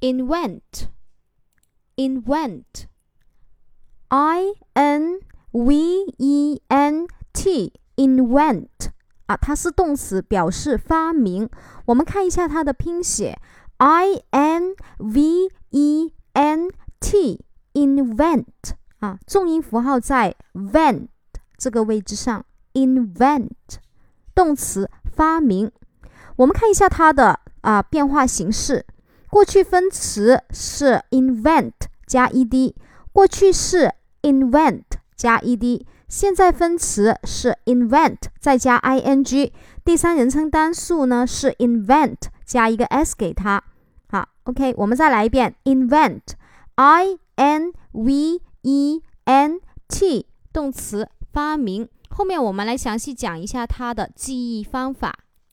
[0.00, 0.88] invent
[1.96, 2.86] invent
[4.08, 4.44] i
[4.74, 5.20] n
[5.52, 5.76] v
[6.18, 8.68] e n t invent
[9.26, 11.48] 啊，它是动词，表示发明。
[11.86, 13.38] 我们看一下它的拼写，
[13.78, 16.70] i n v e n
[17.00, 17.44] t
[17.74, 18.44] invent
[19.00, 21.08] 啊，重音符号在 vent
[21.56, 22.44] 这个位置上，
[22.74, 23.50] invent
[24.34, 25.72] 动词发明。
[26.36, 28.86] 我们看一下它的啊变化形式，
[29.31, 31.71] 过去分词是 invent
[32.05, 32.73] 加 ed，
[33.13, 34.83] 过去式 invent
[35.15, 39.51] 加 ed，现在分词是 invent 再加 ing，
[39.85, 43.63] 第三人称单数呢是 invent 加一个 s 给它。
[44.09, 51.87] 好，OK，我们再来一遍，invent，i n v e n t 动词发明。
[52.09, 55.19] 后面我们来详细讲一下它的记忆方法。